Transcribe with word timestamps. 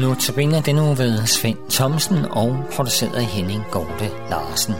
Nu 0.00 0.14
tabiner 0.14 0.60
den 0.60 0.76
ved 0.76 1.26
Svend 1.26 1.58
Thomsen 1.70 2.16
og 2.30 2.64
produceret 2.72 3.14
af 3.14 3.24
Henning 3.24 3.62
Gorte 3.70 4.10
Larsen. 4.30 4.74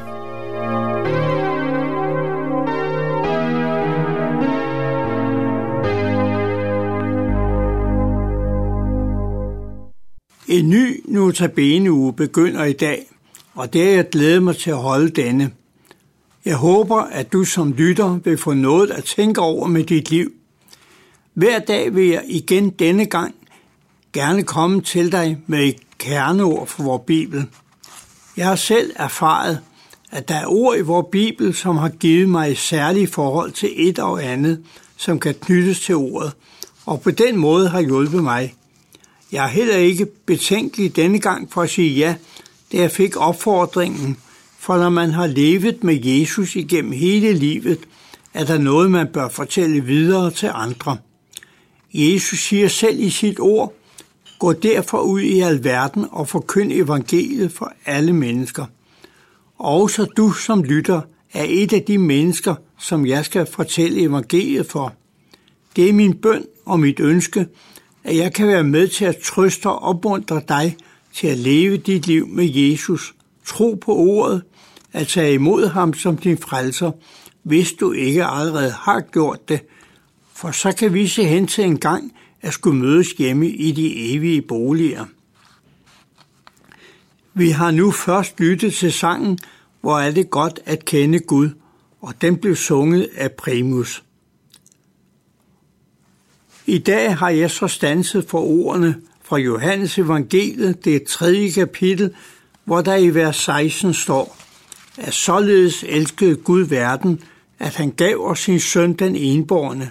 En 10.48 10.70
ny 10.70 11.02
notabene 11.08 11.92
uge 11.92 12.12
begynder 12.12 12.64
i 12.64 12.72
dag, 12.72 13.06
og 13.54 13.72
det 13.72 13.90
er 13.90 13.94
jeg 13.94 14.08
glæder 14.08 14.40
mig 14.40 14.56
til 14.56 14.70
at 14.70 14.76
holde 14.76 15.10
denne. 15.10 15.50
Jeg 16.44 16.56
håber, 16.56 17.00
at 17.00 17.32
du 17.32 17.44
som 17.44 17.72
lytter 17.72 18.18
vil 18.24 18.38
få 18.38 18.54
noget 18.54 18.90
at 18.90 19.04
tænke 19.04 19.40
over 19.40 19.66
med 19.66 19.84
dit 19.84 20.10
liv. 20.10 20.32
Hver 21.34 21.58
dag 21.58 21.94
vil 21.94 22.06
jeg 22.06 22.22
igen 22.26 22.70
denne 22.70 23.06
gang 23.06 23.34
gerne 24.12 24.42
komme 24.42 24.80
til 24.80 25.12
dig 25.12 25.38
med 25.46 25.64
et 25.64 25.76
kerneord 25.98 26.66
for 26.66 26.82
vores 26.82 27.02
Bibel. 27.06 27.46
Jeg 28.36 28.46
har 28.46 28.56
selv 28.56 28.92
erfaret, 28.96 29.60
at 30.10 30.28
der 30.28 30.34
er 30.34 30.46
ord 30.46 30.78
i 30.78 30.80
vores 30.80 31.06
Bibel, 31.12 31.54
som 31.54 31.76
har 31.76 31.88
givet 31.88 32.28
mig 32.28 32.50
et 32.50 32.58
særligt 32.58 33.14
forhold 33.14 33.52
til 33.52 33.88
et 33.88 33.98
og 33.98 34.24
andet, 34.24 34.62
som 34.96 35.20
kan 35.20 35.34
knyttes 35.34 35.80
til 35.80 35.94
ordet, 35.94 36.32
og 36.86 37.00
på 37.00 37.10
den 37.10 37.36
måde 37.36 37.68
har 37.68 37.80
hjulpet 37.80 38.22
mig. 38.22 38.54
Jeg 39.32 39.44
er 39.44 39.48
heller 39.48 39.76
ikke 39.76 40.06
betænkelig 40.06 40.96
denne 40.96 41.18
gang 41.18 41.52
for 41.52 41.62
at 41.62 41.70
sige 41.70 41.90
ja, 41.90 42.14
da 42.72 42.76
jeg 42.76 42.90
fik 42.90 43.16
opfordringen, 43.16 44.16
for 44.58 44.76
når 44.76 44.88
man 44.88 45.10
har 45.10 45.26
levet 45.26 45.84
med 45.84 46.04
Jesus 46.04 46.56
igennem 46.56 46.92
hele 46.92 47.32
livet, 47.32 47.78
er 48.34 48.44
der 48.44 48.58
noget, 48.58 48.90
man 48.90 49.06
bør 49.12 49.28
fortælle 49.28 49.84
videre 49.84 50.30
til 50.30 50.50
andre. 50.54 50.96
Jesus 51.94 52.38
siger 52.38 52.68
selv 52.68 53.00
i 53.00 53.10
sit 53.10 53.40
ord, 53.40 53.74
Gå 54.40 54.52
derfor 54.52 55.00
ud 55.00 55.20
i 55.20 55.40
alverden 55.40 56.06
og 56.10 56.28
forkynd 56.28 56.72
evangeliet 56.72 57.52
for 57.52 57.72
alle 57.86 58.12
mennesker. 58.12 58.64
Også 59.58 60.04
du 60.04 60.32
som 60.32 60.62
lytter 60.62 61.00
er 61.32 61.44
et 61.48 61.72
af 61.72 61.82
de 61.82 61.98
mennesker, 61.98 62.54
som 62.78 63.06
jeg 63.06 63.24
skal 63.24 63.46
fortælle 63.46 64.02
evangeliet 64.02 64.66
for. 64.66 64.92
Det 65.76 65.88
er 65.88 65.92
min 65.92 66.14
bøn 66.14 66.44
og 66.66 66.80
mit 66.80 67.00
ønske, 67.00 67.46
at 68.04 68.16
jeg 68.16 68.32
kan 68.32 68.48
være 68.48 68.64
med 68.64 68.88
til 68.88 69.04
at 69.04 69.16
trøste 69.16 69.66
og 69.66 69.82
opmuntre 69.82 70.42
dig 70.48 70.76
til 71.14 71.26
at 71.26 71.38
leve 71.38 71.76
dit 71.76 72.06
liv 72.06 72.28
med 72.28 72.54
Jesus, 72.54 73.14
tro 73.46 73.74
på 73.74 73.94
ordet, 73.94 74.42
at 74.92 75.08
tage 75.08 75.34
imod 75.34 75.66
ham 75.66 75.94
som 75.94 76.16
din 76.16 76.38
frelser, 76.38 76.92
hvis 77.42 77.72
du 77.72 77.92
ikke 77.92 78.24
allerede 78.24 78.70
har 78.70 79.00
gjort 79.00 79.48
det, 79.48 79.60
for 80.34 80.50
så 80.50 80.72
kan 80.72 80.94
vi 80.94 81.06
se 81.06 81.24
hen 81.24 81.46
til 81.46 81.64
en 81.64 81.78
gang, 81.78 82.12
at 82.42 82.52
skulle 82.52 82.78
mødes 82.78 83.12
hjemme 83.12 83.48
i 83.48 83.72
de 83.72 84.14
evige 84.14 84.42
boliger. 84.42 85.04
Vi 87.34 87.50
har 87.50 87.70
nu 87.70 87.90
først 87.90 88.40
lyttet 88.40 88.74
til 88.74 88.92
sangen, 88.92 89.38
hvor 89.80 89.98
er 89.98 90.10
det 90.10 90.30
godt 90.30 90.60
at 90.64 90.84
kende 90.84 91.18
Gud, 91.18 91.50
og 92.00 92.14
den 92.20 92.36
blev 92.36 92.56
sunget 92.56 93.08
af 93.14 93.32
Primus. 93.32 94.02
I 96.66 96.78
dag 96.78 97.16
har 97.16 97.30
jeg 97.30 97.50
så 97.50 97.68
stanset 97.68 98.24
for 98.28 98.40
ordene 98.40 99.00
fra 99.22 99.38
Johannes 99.38 99.98
evangeliet, 99.98 100.84
det 100.84 101.02
tredje 101.02 101.50
kapitel, 101.50 102.14
hvor 102.64 102.80
der 102.80 102.96
i 102.96 103.14
vers 103.14 103.36
16 103.36 103.94
står, 103.94 104.36
at 104.98 105.14
således 105.14 105.84
elskede 105.88 106.36
Gud 106.36 106.60
verden, 106.60 107.22
at 107.58 107.74
han 107.74 107.90
gav 107.90 108.20
os 108.20 108.40
sin 108.40 108.60
søn 108.60 108.92
den 108.92 109.16
enborne, 109.16 109.90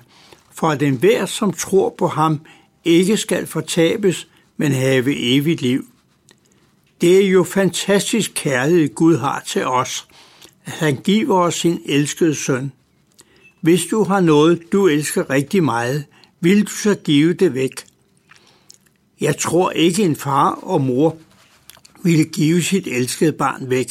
for 0.59 0.69
at 0.69 0.81
enhver, 0.81 1.25
som 1.25 1.53
tror 1.53 1.95
på 1.97 2.07
ham, 2.07 2.39
ikke 2.85 3.17
skal 3.17 3.47
fortabes, 3.47 4.27
men 4.57 4.71
have 4.71 5.15
evigt 5.17 5.61
liv. 5.61 5.85
Det 7.01 7.25
er 7.25 7.29
jo 7.29 7.43
fantastisk 7.43 8.31
kærlighed, 8.35 8.95
Gud 8.95 9.17
har 9.17 9.43
til 9.47 9.65
os, 9.65 10.07
at 10.65 10.71
han 10.71 10.95
giver 10.95 11.35
os 11.35 11.55
sin 11.55 11.81
elskede 11.85 12.35
søn. 12.35 12.71
Hvis 13.61 13.85
du 13.85 14.03
har 14.03 14.19
noget, 14.19 14.71
du 14.71 14.87
elsker 14.87 15.29
rigtig 15.29 15.63
meget, 15.63 16.05
vil 16.39 16.63
du 16.63 16.71
så 16.71 16.95
give 16.95 17.33
det 17.33 17.53
væk? 17.53 17.85
Jeg 19.21 19.37
tror 19.37 19.71
ikke 19.71 20.03
en 20.03 20.15
far 20.15 20.49
og 20.51 20.81
mor 20.81 21.17
ville 22.03 22.23
give 22.25 22.63
sit 22.63 22.87
elskede 22.87 23.31
barn 23.31 23.69
væk. 23.69 23.87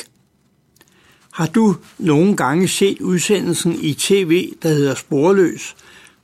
Har 1.33 1.47
du 1.47 1.77
nogle 1.99 2.37
gange 2.37 2.69
set 2.69 3.01
udsendelsen 3.01 3.79
i 3.83 3.95
tv, 3.95 4.53
der 4.63 4.69
hedder 4.69 4.95
Sporløs, 4.95 5.77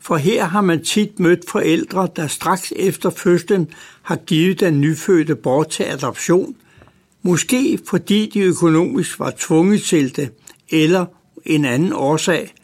for 0.05 0.17
her 0.17 0.45
har 0.45 0.61
man 0.61 0.85
tit 0.85 1.21
mødt 1.21 1.51
forældre, 1.51 2.09
der 2.17 2.27
straks 2.27 2.73
efter 2.77 3.11
fødslen 3.11 3.69
har 4.03 4.17
givet 4.17 4.61
den 4.61 4.81
nyfødte 4.81 5.37
bort 5.37 5.69
til 5.69 5.83
adoption, 5.83 6.57
måske 7.23 7.79
fordi 7.89 8.31
de 8.35 8.41
økonomisk 8.41 9.19
var 9.19 9.33
tvunget 9.39 9.83
til 9.83 10.17
det, 10.17 10.31
eller 10.71 11.07
en 11.45 11.65
anden 11.65 11.93
årsag, 11.93 12.55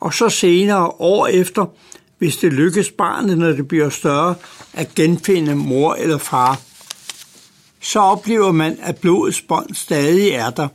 og 0.00 0.14
så 0.14 0.28
senere 0.28 0.86
år 0.86 1.26
efter, 1.26 1.66
hvis 2.18 2.36
det 2.36 2.52
lykkes 2.52 2.90
barnet, 2.90 3.38
når 3.38 3.52
det 3.52 3.68
bliver 3.68 3.88
større, 3.88 4.34
at 4.72 4.94
genfinde 4.94 5.54
mor 5.54 5.94
eller 5.94 6.18
far. 6.18 6.60
Så 7.80 8.00
oplever 8.00 8.52
man, 8.52 8.78
at 8.82 8.96
blodets 8.96 9.42
bånd 9.42 9.74
stadig 9.74 10.30
er 10.30 10.50
der, 10.50 10.68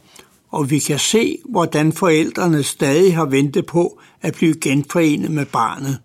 og 0.51 0.69
vi 0.69 0.79
kan 0.79 1.00
se, 1.00 1.38
hvordan 1.45 1.94
forældrene 1.94 2.63
stadig 2.63 3.16
har 3.16 3.25
ventet 3.25 3.66
på 3.66 4.00
at 4.22 4.34
blive 4.34 4.55
genforenet 4.61 5.31
med 5.31 5.45
barnet. 5.45 6.00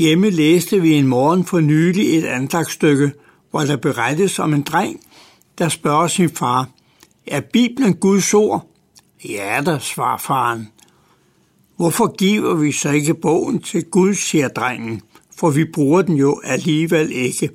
Hjemme 0.00 0.30
læste 0.30 0.82
vi 0.82 0.92
en 0.92 1.06
morgen 1.06 1.44
for 1.44 1.60
nylig 1.60 2.18
et 2.18 2.24
andagsstykke, 2.24 3.12
hvor 3.50 3.60
der 3.60 3.76
berettes 3.76 4.38
om 4.38 4.54
en 4.54 4.62
dreng, 4.62 5.00
der 5.58 5.68
spørger 5.68 6.06
sin 6.08 6.30
far, 6.30 6.68
er 7.26 7.40
Bibelen 7.40 7.94
Guds 7.94 8.34
ord? 8.34 8.66
Ja 9.28 9.62
da, 9.66 9.78
svarer 9.78 10.18
faren. 10.18 10.68
Hvorfor 11.76 12.16
giver 12.16 12.54
vi 12.54 12.72
så 12.72 12.90
ikke 12.90 13.14
bogen 13.14 13.62
til 13.62 13.84
Gud, 13.84 14.14
siger 14.14 14.48
drengen, 14.48 15.02
for 15.36 15.50
vi 15.50 15.64
bruger 15.64 16.02
den 16.02 16.16
jo 16.16 16.40
alligevel 16.44 17.12
ikke. 17.12 17.50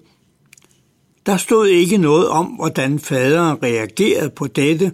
Der 1.26 1.38
stod 1.38 1.68
ikke 1.68 1.98
noget 1.98 2.28
om, 2.28 2.46
hvordan 2.46 3.00
faderen 3.00 3.64
reagerede 3.64 4.30
på 4.30 4.48
dette, 4.48 4.92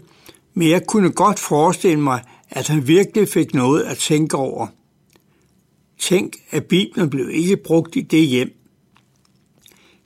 men 0.54 0.70
jeg 0.70 0.86
kunne 0.88 1.12
godt 1.12 1.40
forestille 1.40 2.02
mig, 2.02 2.22
at 2.50 2.68
han 2.68 2.88
virkelig 2.88 3.30
fik 3.30 3.54
noget 3.54 3.84
at 3.84 3.98
tænke 3.98 4.38
over. 4.38 4.68
Tænk, 6.02 6.38
at 6.52 6.66
Bibelen 6.66 7.10
blev 7.10 7.30
ikke 7.30 7.58
brugt 7.58 7.96
i 7.96 8.02
det 8.02 8.28
hjem. 8.28 8.54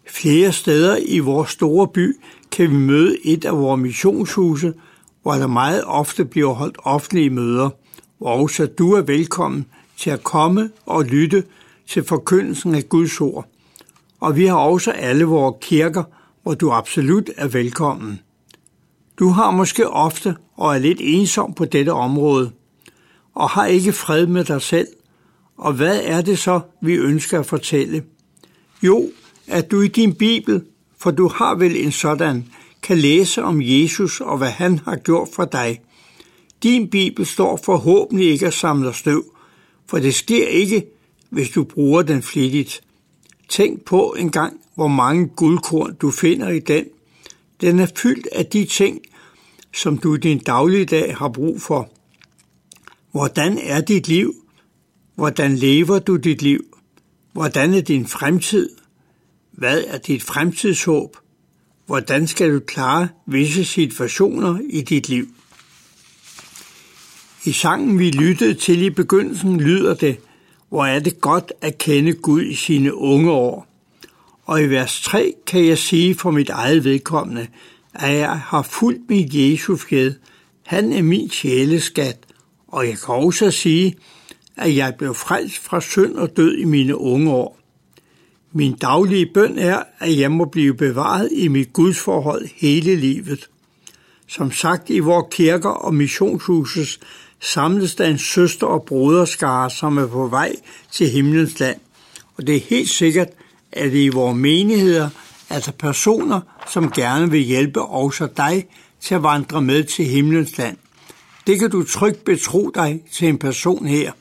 Flere 0.08 0.52
steder 0.52 0.98
i 1.08 1.20
vores 1.20 1.50
store 1.50 1.88
by 1.88 2.16
kan 2.52 2.70
vi 2.72 2.76
møde 2.76 3.18
et 3.24 3.46
af 3.46 3.58
vores 3.58 3.82
missionshuse, 3.82 4.74
hvor 5.22 5.34
der 5.34 5.48
meget 5.48 5.84
ofte 5.84 6.26
bliver 6.26 6.54
holdt 6.54 6.78
offentlige 6.84 7.30
møder, 7.30 7.70
hvor 8.18 8.30
også 8.30 8.66
du 8.66 8.94
er 8.94 9.02
velkommen 9.02 9.66
til 9.98 10.10
at 10.10 10.24
komme 10.24 10.70
og 10.86 11.04
lytte 11.04 11.44
til 11.88 12.04
forkyndelsen 12.04 12.76
af 12.76 12.90
Guds 12.90 13.22
ord. 13.22 13.48
Og 14.20 14.36
vi 14.36 14.46
har 14.46 14.58
også 14.58 14.92
alle 14.92 15.24
vores 15.24 15.56
kirker, 15.62 16.04
hvor 16.44 16.54
du 16.54 16.72
absolut 16.72 17.30
er 17.38 17.48
velkommen. 17.48 18.20
Du 19.20 19.30
har 19.30 19.52
måske 19.52 19.90
ofte 19.90 20.36
og 20.56 20.76
er 20.76 20.80
lidt 20.80 21.00
ensom 21.02 21.54
på 21.54 21.66
dette 21.66 21.94
område, 21.94 22.52
og 23.36 23.50
har 23.50 23.66
ikke 23.66 23.94
fred 23.94 24.28
med 24.28 24.44
dig 24.44 24.62
selv– 24.62 24.88
og 25.58 25.74
hvad 25.74 26.02
er 26.04 26.22
det 26.22 26.40
så, 26.40 26.60
vi 26.82 26.94
ønsker 26.94 27.40
at 27.40 27.46
fortælle? 27.46 28.04
Jo, 28.84 29.10
at 29.48 29.72
du 29.72 29.82
i 29.82 29.88
din 29.88 30.16
Bibel, 30.16 30.64
for 30.98 31.12
du 31.12 31.28
har 31.28 31.56
vel 31.56 31.76
en 31.76 31.92
sådan, 31.92 32.46
kan 32.82 32.98
læse 32.98 33.44
om 33.44 33.62
Jesus 33.62 34.22
og 34.22 34.38
hvad 34.38 34.50
han 34.50 34.80
har 34.80 34.96
gjort 34.96 35.28
for 35.34 35.46
dig. 35.46 35.82
Din 36.64 36.90
Bibel 36.90 37.26
står 37.26 37.60
forhåbentlig 37.64 38.32
ikke 38.32 38.48
at 38.48 38.54
samle 38.54 38.94
støv, 38.94 39.24
for 39.88 40.00
det 40.00 40.16
sker 40.16 40.48
ikke, 40.48 40.86
hvis 41.30 41.50
du 41.50 41.64
bruger 41.64 42.02
den 42.02 42.22
flittigt. 42.22 42.82
Tænk 43.50 43.86
på 43.86 44.16
en 44.20 44.32
gang, 44.32 44.60
hvor 44.76 44.88
mange 44.88 45.28
guldkorn 45.28 45.96
du 46.02 46.12
finder 46.12 46.50
i 46.50 46.60
den. 46.60 46.86
Den 47.62 47.80
er 47.80 47.88
fyldt 47.96 48.28
af 48.28 48.46
de 48.46 48.66
ting, 48.66 49.00
som 49.74 49.98
du 49.98 50.16
i 50.16 50.18
din 50.18 50.40
dagligdag 50.40 51.16
har 51.18 51.30
brug 51.30 51.62
for. 51.62 51.90
Hvordan 53.12 53.58
er 53.58 53.82
dit 53.82 54.08
liv, 54.08 54.36
Hvordan 55.16 55.56
lever 55.56 56.00
du 56.00 56.16
dit 56.16 56.42
liv? 56.42 56.66
Hvordan 57.34 57.74
er 57.74 57.82
din 57.82 58.08
fremtid? 58.08 58.70
Hvad 59.52 59.84
er 59.88 59.98
dit 59.98 60.24
fremtidshåb? 60.24 61.18
Hvordan 61.86 62.28
skal 62.28 62.54
du 62.54 62.60
klare 62.60 63.08
visse 63.26 63.66
situationer 63.66 64.60
i 64.70 64.82
dit 64.82 65.10
liv? 65.10 65.28
I 67.46 67.52
sangen, 67.52 68.00
vi 68.00 68.12
lyttede 68.12 68.54
til 68.54 68.82
i 68.82 68.90
begyndelsen, 68.90 69.60
lyder 69.60 69.94
det, 69.94 70.18
hvor 70.70 70.86
er 70.86 71.00
det 71.00 71.22
godt 71.22 71.54
at 71.62 71.78
kende 71.78 72.14
Gud 72.14 72.42
i 72.42 72.56
sine 72.56 72.96
unge 72.96 73.32
år. 73.32 73.68
Og 74.44 74.62
i 74.62 74.66
vers 74.66 75.02
3 75.02 75.34
kan 75.48 75.66
jeg 75.66 75.78
sige 75.78 76.16
for 76.16 76.32
mit 76.32 76.50
eget 76.50 76.84
vedkommende, 76.84 77.48
at 77.94 78.16
jeg 78.18 78.40
har 78.40 78.62
fulgt 78.62 79.10
mit 79.10 79.34
Jesu 79.34 79.78
fjed. 79.78 80.14
Han 80.66 80.94
er 80.94 81.02
min 81.02 81.30
sjæleskat. 81.30 82.18
Og 82.68 82.88
jeg 82.88 82.98
kan 83.06 83.16
også 83.16 83.52
sige, 83.52 83.96
at 84.58 84.76
jeg 84.76 84.96
blev 84.98 85.14
frelst 85.14 85.60
fra 85.60 85.82
synd 85.82 86.14
og 86.16 86.38
død 86.38 86.58
i 86.58 86.66
mine 86.66 86.98
unge 86.98 87.32
år. 87.32 87.60
Min 88.52 88.76
daglige 88.76 89.30
bøn 89.34 89.58
er, 89.58 89.84
at 90.00 90.18
jeg 90.18 90.32
må 90.32 90.46
blive 90.46 90.74
bevaret 90.74 91.30
i 91.32 91.48
mit 91.48 91.74
gudsforhold 91.74 92.48
hele 92.56 92.96
livet. 92.96 93.50
Som 94.28 94.52
sagt 94.52 94.90
i 94.90 95.00
vores 95.00 95.26
kirker 95.32 95.70
og 95.70 95.94
missionshuses 95.94 97.00
samles 97.40 97.96
der 97.96 98.06
en 98.06 98.18
søster- 98.18 98.68
og 98.68 98.84
broderskare, 98.84 99.70
som 99.70 99.98
er 99.98 100.08
på 100.08 100.28
vej 100.28 100.56
til 100.92 101.10
himlens 101.10 101.60
land. 101.60 101.80
Og 102.38 102.48
det 102.48 102.56
er 102.56 102.60
helt 102.60 102.90
sikkert, 102.90 103.30
at 103.72 103.92
det 103.92 104.00
i 104.00 104.10
vores 104.10 104.38
menigheder 104.38 105.10
er 105.50 105.60
der 105.60 105.72
personer, 105.72 106.42
som 106.70 106.92
gerne 106.92 107.32
vil 107.32 107.42
hjælpe 107.42 107.82
også 107.82 108.28
dig 108.38 108.66
til 109.02 109.16
at 109.16 109.24
vandre 109.24 109.62
med 109.62 109.84
til 109.84 110.06
himlens 110.06 110.58
land. 110.58 110.78
Det 111.48 111.60
kan 111.60 111.70
du 111.70 111.84
trygt 111.84 112.26
betro 112.26 112.72
dig 112.76 113.02
til 113.12 113.28
en 113.28 113.38
person 113.38 113.86
her. 113.86 114.12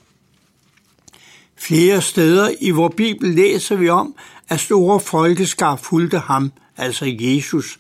Flere 1.57 2.03
steder 2.03 2.51
i 2.61 2.71
vores 2.71 2.95
Bibel 2.97 3.35
læser 3.35 3.77
vi 3.77 3.89
om, 3.89 4.15
at 4.49 4.61
store 4.61 5.01
folkeskar 5.01 5.77
fulgte 5.77 6.19
ham, 6.19 6.53
altså 6.77 7.15
Jesus, 7.19 7.79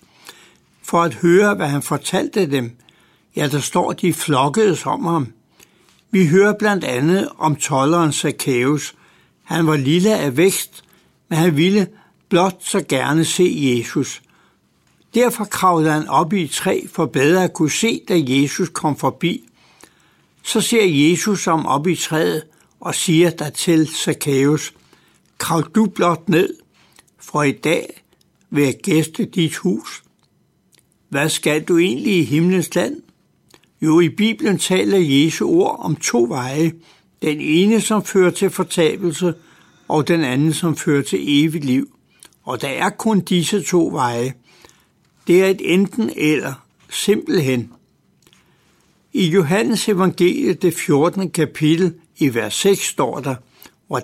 for 0.82 1.02
at 1.02 1.14
høre, 1.14 1.54
hvad 1.54 1.68
han 1.68 1.82
fortalte 1.82 2.50
dem. 2.50 2.76
Ja, 3.36 3.48
der 3.48 3.60
står, 3.60 3.92
de 3.92 4.14
flokkedes 4.14 4.86
om 4.86 5.04
ham. 5.04 5.26
Vi 6.10 6.26
hører 6.26 6.54
blandt 6.58 6.84
andet 6.84 7.28
om 7.38 7.56
tolleren 7.56 8.12
Zacchaeus. 8.12 8.94
Han 9.44 9.66
var 9.66 9.76
lille 9.76 10.18
af 10.18 10.36
vækst, 10.36 10.84
men 11.28 11.38
han 11.38 11.56
ville 11.56 11.88
blot 12.28 12.56
så 12.60 12.84
gerne 12.88 13.24
se 13.24 13.76
Jesus. 13.78 14.22
Derfor 15.14 15.44
kravlede 15.44 15.92
han 15.92 16.08
op 16.08 16.32
i 16.32 16.42
et 16.42 16.50
træ 16.50 16.80
for 16.92 17.06
bedre 17.06 17.44
at 17.44 17.52
kunne 17.52 17.70
se, 17.70 18.00
da 18.08 18.14
Jesus 18.26 18.68
kom 18.68 18.96
forbi. 18.96 19.48
Så 20.42 20.60
ser 20.60 20.84
Jesus 20.84 21.44
ham 21.44 21.66
op 21.66 21.86
i 21.86 21.96
træet 21.96 22.42
og 22.84 22.94
siger 22.94 23.30
der 23.30 23.50
til 23.50 23.86
Zacchaeus, 23.86 24.74
krav 25.38 25.62
du 25.74 25.86
blot 25.86 26.28
ned, 26.28 26.54
for 27.18 27.42
i 27.42 27.52
dag 27.52 28.02
vil 28.50 28.64
jeg 28.64 28.74
gæste 28.82 29.24
dit 29.24 29.56
hus. 29.56 30.02
Hvad 31.08 31.28
skal 31.28 31.64
du 31.64 31.78
egentlig 31.78 32.18
i 32.18 32.24
himlens 32.24 32.74
land? 32.74 33.02
Jo, 33.82 34.00
i 34.00 34.08
Bibelen 34.08 34.58
taler 34.58 34.98
Jesu 34.98 35.48
ord 35.48 35.76
om 35.78 35.96
to 35.96 36.26
veje. 36.28 36.72
Den 37.22 37.40
ene, 37.40 37.80
som 37.80 38.04
fører 38.04 38.30
til 38.30 38.50
fortabelse, 38.50 39.34
og 39.88 40.08
den 40.08 40.24
anden, 40.24 40.52
som 40.52 40.76
fører 40.76 41.02
til 41.02 41.44
evigt 41.44 41.64
liv. 41.64 41.96
Og 42.42 42.60
der 42.60 42.68
er 42.68 42.90
kun 42.90 43.20
disse 43.20 43.62
to 43.62 43.88
veje. 43.92 44.34
Det 45.26 45.42
er 45.42 45.46
et 45.46 45.72
enten 45.72 46.10
eller, 46.16 46.64
simpelthen. 46.90 47.72
I 49.12 49.26
Johannes 49.26 49.88
evangeliet, 49.88 50.62
det 50.62 50.74
14. 50.74 51.30
kapitel, 51.30 51.94
i 52.18 52.34
vers 52.34 52.54
6 52.54 52.80
står 52.80 53.20
der, 53.20 53.34
hvor, 53.86 54.02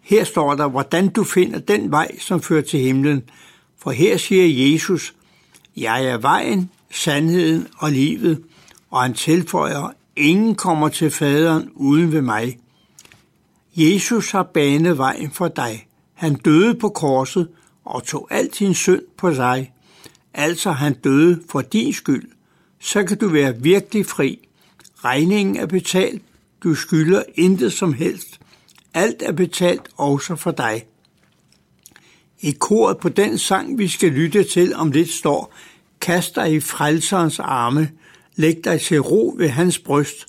her 0.00 0.24
står 0.24 0.54
der, 0.54 0.68
hvordan 0.68 1.08
du 1.08 1.24
finder 1.24 1.58
den 1.58 1.90
vej, 1.90 2.18
som 2.18 2.42
fører 2.42 2.62
til 2.62 2.80
himlen. 2.80 3.22
For 3.78 3.90
her 3.90 4.16
siger 4.16 4.72
Jesus, 4.72 5.14
jeg 5.76 6.04
er 6.04 6.18
vejen, 6.18 6.70
sandheden 6.90 7.66
og 7.78 7.90
livet, 7.90 8.42
og 8.90 9.02
han 9.02 9.14
tilføjer, 9.14 9.92
ingen 10.16 10.54
kommer 10.54 10.88
til 10.88 11.10
faderen 11.10 11.70
uden 11.74 12.12
ved 12.12 12.22
mig. 12.22 12.58
Jesus 13.76 14.30
har 14.30 14.42
banet 14.42 14.98
vejen 14.98 15.30
for 15.30 15.48
dig. 15.48 15.86
Han 16.14 16.34
døde 16.34 16.74
på 16.74 16.88
korset 16.88 17.48
og 17.84 18.04
tog 18.04 18.28
al 18.30 18.46
din 18.46 18.74
synd 18.74 19.02
på 19.16 19.34
sig. 19.34 19.72
Altså 20.34 20.70
han 20.72 20.94
døde 20.94 21.42
for 21.50 21.60
din 21.60 21.92
skyld. 21.92 22.30
Så 22.80 23.04
kan 23.04 23.18
du 23.18 23.28
være 23.28 23.62
virkelig 23.62 24.06
fri. 24.06 24.48
Regningen 25.04 25.56
er 25.56 25.66
betalt. 25.66 26.22
Du 26.62 26.74
skylder 26.74 27.22
intet 27.34 27.72
som 27.72 27.92
helst. 27.92 28.40
Alt 28.94 29.22
er 29.22 29.32
betalt 29.32 29.88
også 29.96 30.36
for 30.36 30.50
dig. 30.50 30.86
I 32.40 32.50
koret 32.50 32.98
på 32.98 33.08
den 33.08 33.38
sang, 33.38 33.78
vi 33.78 33.88
skal 33.88 34.12
lytte 34.12 34.44
til 34.44 34.74
om 34.74 34.90
lidt, 34.90 35.10
står, 35.10 35.54
Kast 36.00 36.34
dig 36.34 36.52
i 36.52 36.60
frelserens 36.60 37.38
arme, 37.38 37.90
læg 38.36 38.64
dig 38.64 38.80
til 38.80 39.00
ro 39.00 39.34
ved 39.38 39.48
hans 39.48 39.78
bryst. 39.78 40.26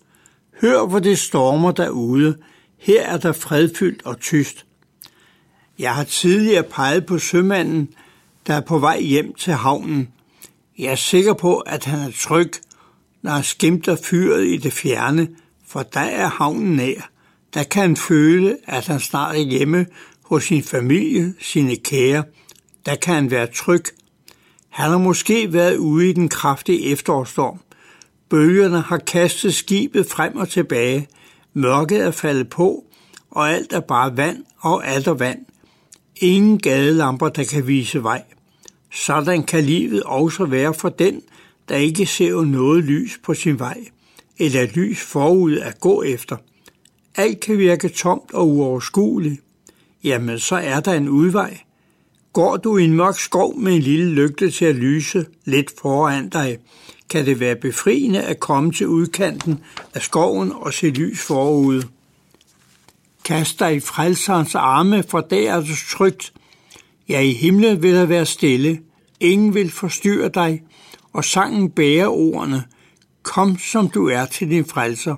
Hør, 0.62 0.86
hvor 0.86 1.00
det 1.00 1.20
stormer 1.20 1.72
derude. 1.72 2.38
Her 2.78 3.02
er 3.02 3.18
der 3.18 3.32
fredfyldt 3.32 4.06
og 4.06 4.20
tyst. 4.20 4.66
Jeg 5.80 5.96
har 5.96 6.04
tidligere 6.04 6.64
peget 6.64 7.06
på 7.06 7.20
sømanden, 7.20 7.90
der 8.48 8.54
er 8.54 8.62
på 8.62 8.80
vej 8.80 9.02
hjem 9.02 9.34
til 9.34 9.54
havnen. 9.54 10.10
Jeg 10.78 10.92
er 10.92 10.96
sikker 10.96 11.34
på, 11.34 11.58
at 11.58 11.86
han 11.86 12.00
er 12.00 12.12
tryg, 12.20 12.52
når 13.22 13.32
han 13.32 13.44
skimter 13.44 13.96
fyret 13.96 14.48
i 14.48 14.58
det 14.58 14.74
fjerne, 14.74 15.28
for 15.72 15.84
der 15.84 16.00
er 16.00 16.28
havnen 16.28 16.76
nær. 16.76 17.10
Der 17.54 17.64
kan 17.64 17.82
han 17.82 17.98
føle, 17.98 18.58
at 18.68 18.88
han 18.88 19.00
snart 19.00 19.36
er 19.36 19.40
hjemme 19.40 19.86
hos 20.26 20.44
sin 20.44 20.64
familie, 20.64 21.34
sine 21.40 21.76
kære. 21.76 22.24
Der 22.86 22.96
kan 22.96 23.14
han 23.14 23.32
være 23.32 23.48
tryg. 23.48 23.84
Han 24.70 24.90
har 24.90 24.98
måske 24.98 25.54
været 25.54 25.76
ude 25.78 26.10
i 26.10 26.14
den 26.14 26.30
kraftige 26.30 26.86
efterårsstorm. 26.92 27.60
Bølgerne 28.30 28.82
har 28.82 28.98
kastet 28.98 29.54
skibet 29.54 30.06
frem 30.06 30.36
og 30.36 30.50
tilbage. 30.50 31.08
Mørket 31.54 32.02
er 32.02 32.12
faldet 32.12 32.50
på, 32.50 32.86
og 33.32 33.52
alt 33.52 33.74
er 33.74 33.80
bare 33.80 34.18
vand 34.18 34.44
og 34.60 34.88
alt 34.88 35.08
er 35.08 35.14
vand. 35.14 35.40
Ingen 36.16 36.60
gadelamper, 36.60 37.30
der 37.30 37.44
kan 37.44 37.68
vise 37.68 38.04
vej. 38.04 38.24
Sådan 38.94 39.44
kan 39.44 39.64
livet 39.64 40.04
også 40.04 40.46
være 40.46 40.74
for 40.74 40.90
den, 40.90 41.22
der 41.70 41.76
ikke 41.76 42.06
ser 42.06 42.42
noget 42.42 42.84
lys 42.84 43.20
på 43.24 43.34
sin 43.34 43.60
vej, 43.60 43.78
eller 44.42 44.68
lys 44.74 45.02
forud 45.02 45.58
at 45.58 45.80
gå 45.80 46.04
efter. 46.04 46.38
Alt 47.16 47.40
kan 47.40 47.58
virke 47.58 47.90
tomt 47.90 48.34
og 48.34 48.50
uoverskueligt. 48.50 49.42
Jamen, 50.04 50.40
så 50.40 50.56
er 50.56 50.80
der 50.80 50.94
en 50.94 51.10
udvej. 51.10 51.60
Går 52.34 52.58
du 52.58 52.78
i 52.78 52.84
en 52.84 52.94
mørk 52.94 53.20
skov 53.20 53.60
med 53.60 53.76
en 53.76 53.82
lille 53.82 54.12
lygte 54.12 54.52
til 54.52 54.66
at 54.66 54.76
lyse 54.76 55.26
lidt 55.46 55.72
foran 55.82 56.30
dig, 56.30 56.58
kan 57.10 57.26
det 57.26 57.40
være 57.40 57.56
befriende 57.56 58.22
at 58.22 58.40
komme 58.40 58.72
til 58.72 58.88
udkanten 58.88 59.60
af 59.94 60.02
skoven 60.02 60.52
og 60.52 60.74
se 60.74 60.90
lys 60.90 61.22
forude. 61.22 61.88
Kast 63.24 63.60
dig 63.60 63.76
i 63.76 63.80
frelserens 63.80 64.56
arme, 64.56 65.04
for 65.04 65.22
der 65.22 65.52
er 65.52 65.62
du 65.62 65.76
trygt. 65.90 66.34
Ja, 67.10 67.20
i 67.20 67.34
himlen 67.34 67.84
vil 67.84 67.94
der 67.94 68.06
være 68.06 68.26
stille. 68.26 68.80
Ingen 69.20 69.54
vil 69.54 69.72
forstyrre 69.72 70.30
dig, 70.30 70.64
og 71.14 71.26
sangen 71.26 71.70
bærer 71.70 72.08
ordene. 72.08 72.64
Kom 73.24 73.58
som 73.58 73.90
du 73.90 74.08
er 74.08 74.26
til 74.26 74.50
din 74.50 74.66
frelser, 74.66 75.16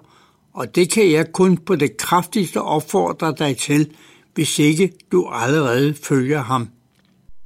og 0.53 0.75
det 0.75 0.91
kan 0.91 1.11
jeg 1.11 1.31
kun 1.33 1.57
på 1.57 1.75
det 1.75 1.97
kraftigste 1.97 2.61
opfordre 2.61 3.35
dig 3.39 3.57
til, 3.57 3.91
hvis 4.33 4.59
ikke 4.59 4.91
du 5.11 5.29
allerede 5.31 5.95
følger 6.03 6.41
ham. 6.41 6.67